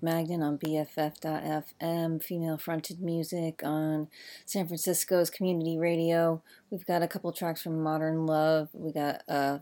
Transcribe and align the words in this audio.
tuned 0.00 0.02
Magnet 0.02 0.42
on 0.42 0.58
BFF.FM, 0.58 2.22
female 2.22 2.58
fronted 2.58 3.00
music 3.00 3.62
on 3.64 4.08
San 4.44 4.66
Francisco's 4.66 5.30
community 5.30 5.78
radio. 5.78 6.42
We've 6.70 6.86
got 6.86 7.02
a 7.02 7.08
couple 7.08 7.32
tracks 7.32 7.62
from 7.62 7.82
Modern 7.82 8.26
Love. 8.26 8.68
We 8.72 8.92
got 8.92 9.22
a 9.28 9.60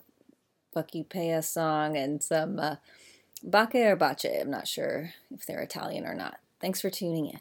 Fuck 0.73 0.95
You 0.95 1.05
Pay 1.05 1.35
Us 1.35 1.51
song 1.51 1.97
and 1.97 2.23
some 2.23 2.59
uh, 2.59 2.77
Bache 3.43 3.77
or 3.77 3.97
Bache. 3.97 4.41
I'm 4.41 4.51
not 4.51 4.69
sure 4.69 5.11
if 5.31 5.47
they're 5.47 5.63
Italian 5.63 6.07
or 6.07 6.15
not. 6.15 6.39
Thanks 6.61 6.81
for 6.81 6.91
tuning 6.91 7.27
in. 7.27 7.41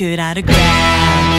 Gold 0.00 0.12
record 0.12 0.20
autograph. 0.20 1.29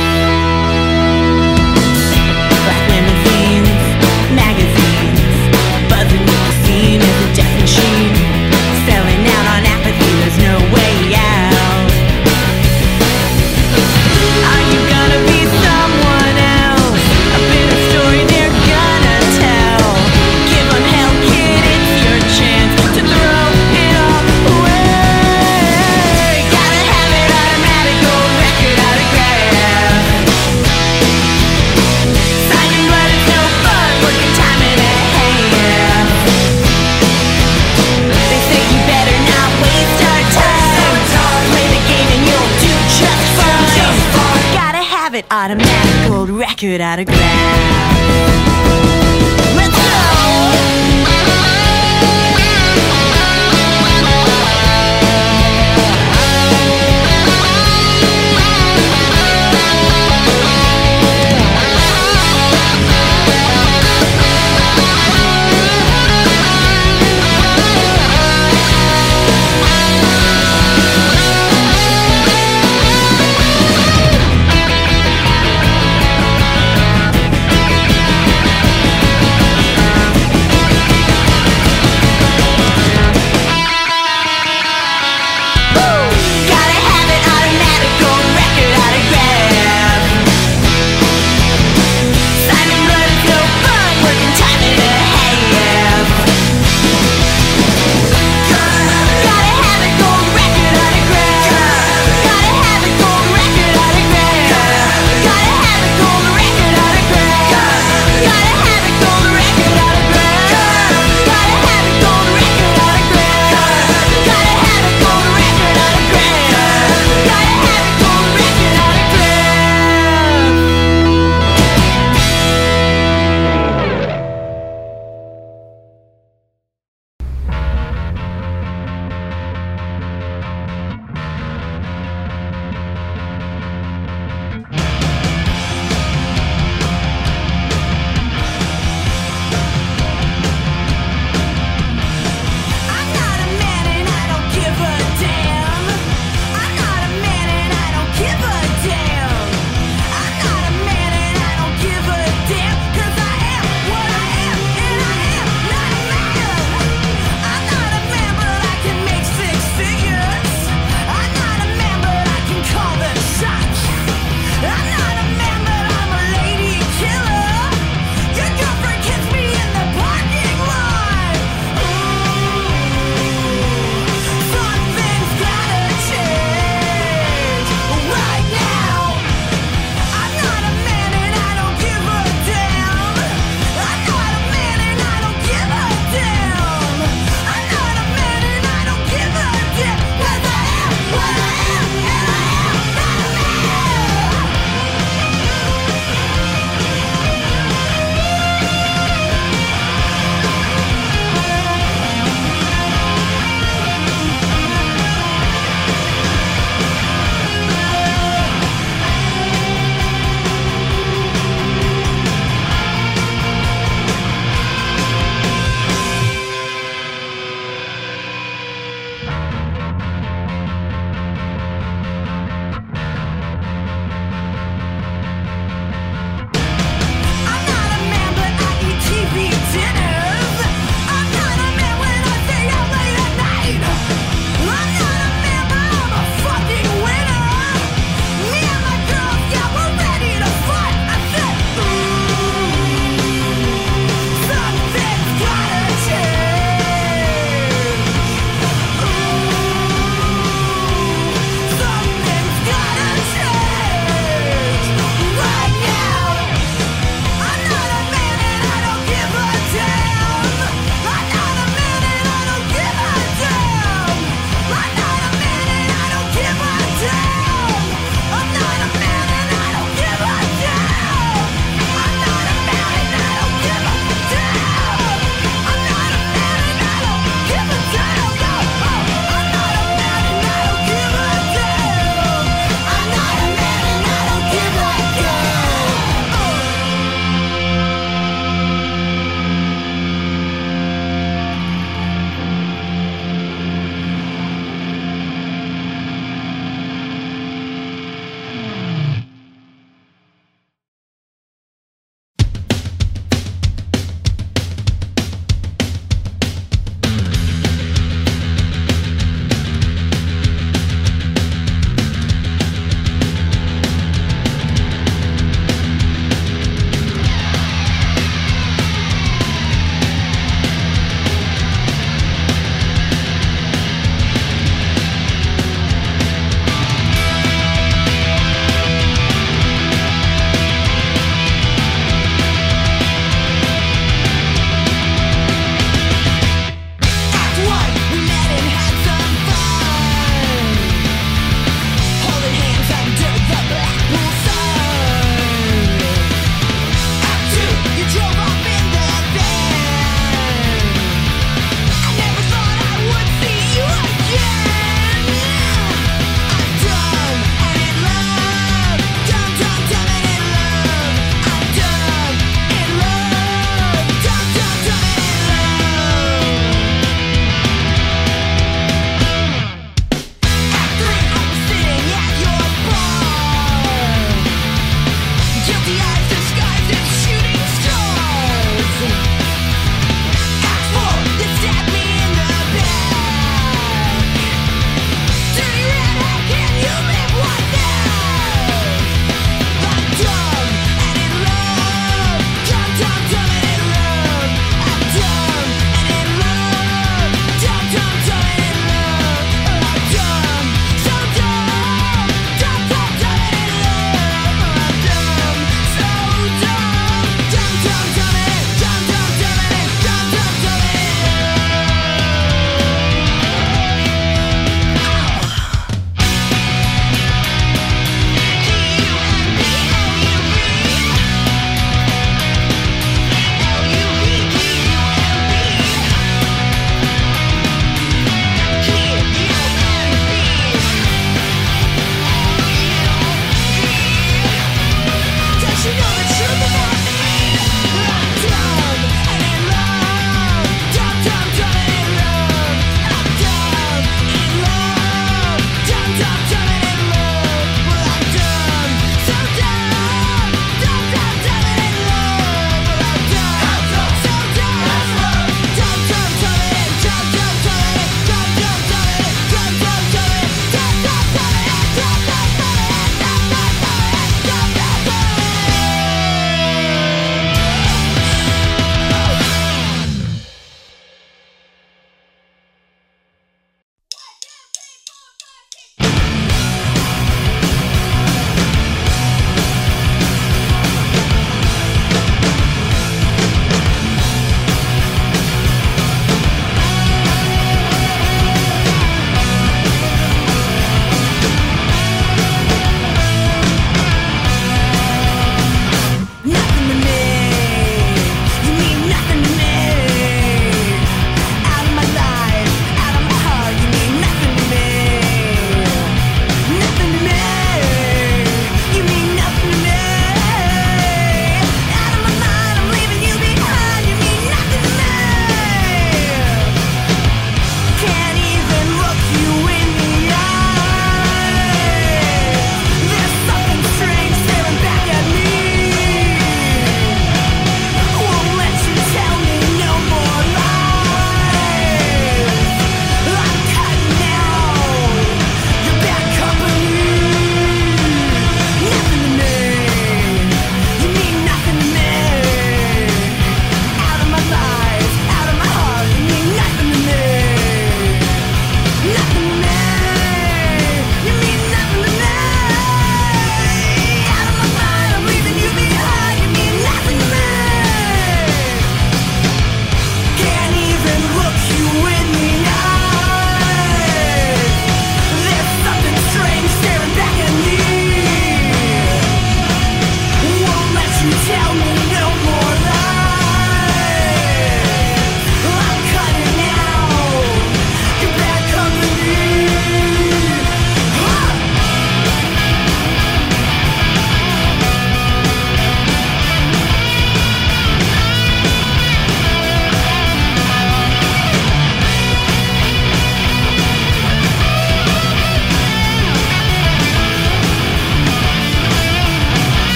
Record 46.72 46.82
autograph. 46.82 47.20
Let's 47.20 47.81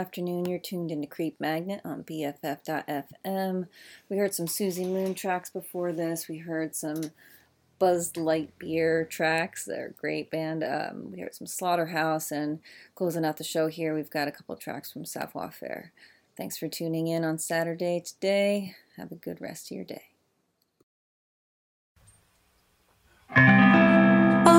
afternoon. 0.00 0.46
You're 0.46 0.58
tuned 0.58 0.90
into 0.90 1.06
Creep 1.06 1.38
Magnet 1.38 1.82
on 1.84 2.04
BFF.FM. 2.04 3.68
We 4.08 4.16
heard 4.16 4.32
some 4.32 4.46
Suzi 4.46 4.86
Moon 4.86 5.14
tracks 5.14 5.50
before 5.50 5.92
this. 5.92 6.26
We 6.26 6.38
heard 6.38 6.74
some 6.74 7.10
Buzzed 7.78 8.14
Lightbeer 8.14 9.08
tracks. 9.10 9.66
They're 9.66 9.88
a 9.88 9.92
great 9.92 10.30
band. 10.30 10.64
Um, 10.64 11.12
we 11.12 11.20
heard 11.20 11.34
some 11.34 11.46
Slaughter 11.46 11.88
House. 11.88 12.32
And 12.32 12.60
closing 12.94 13.26
out 13.26 13.36
the 13.36 13.44
show 13.44 13.66
here, 13.66 13.94
we've 13.94 14.08
got 14.08 14.26
a 14.26 14.32
couple 14.32 14.56
tracks 14.56 14.90
from 14.90 15.04
Savoir 15.04 15.50
Faire. 15.50 15.92
Thanks 16.34 16.56
for 16.56 16.66
tuning 16.66 17.06
in 17.06 17.22
on 17.22 17.36
Saturday 17.36 18.00
today. 18.00 18.76
Have 18.96 19.12
a 19.12 19.16
good 19.16 19.38
rest 19.38 19.70
of 19.70 19.76
your 19.76 19.84
day. 19.84 20.04
Oh, 24.46 24.56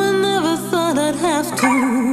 I 0.00 0.12
never 0.22 0.56
thought 0.70 0.96
I'd 0.96 1.14
have 1.16 1.60
to. 1.60 2.05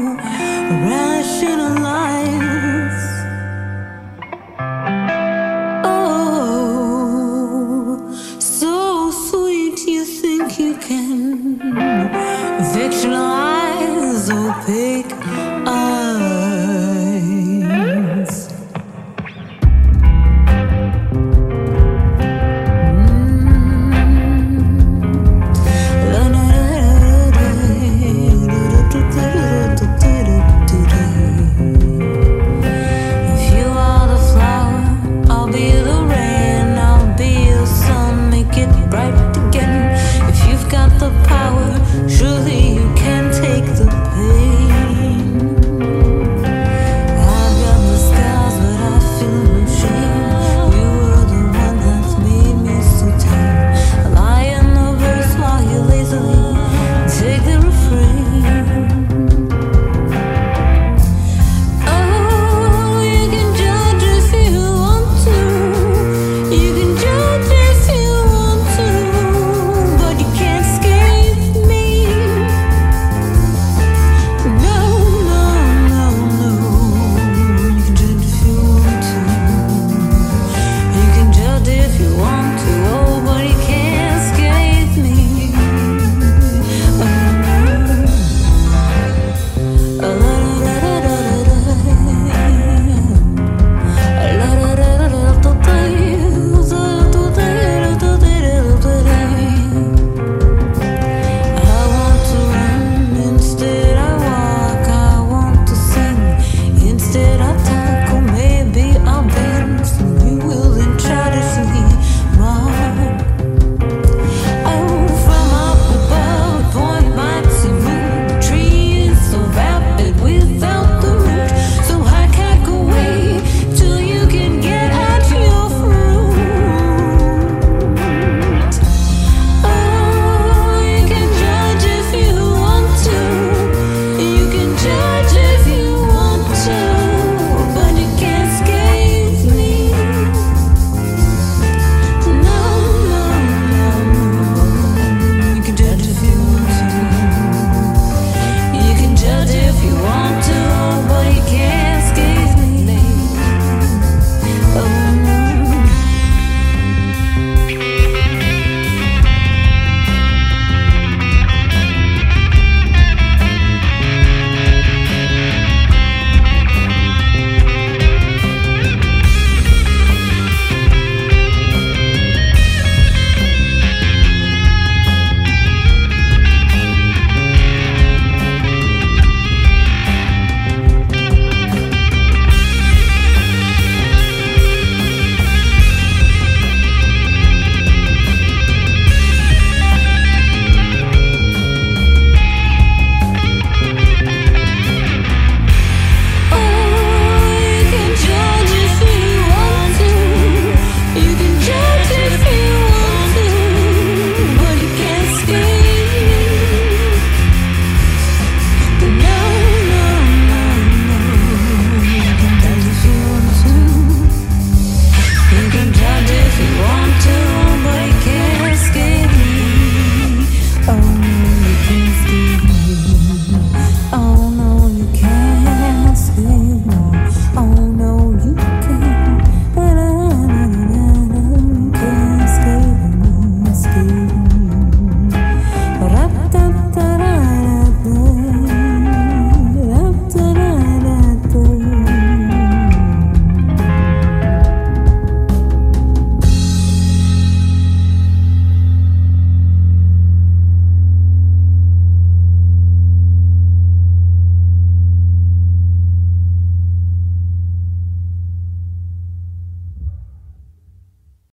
pick 14.65 15.22